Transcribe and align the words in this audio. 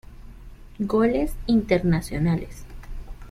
Goles 0.79 1.35
internacionales 1.45 2.65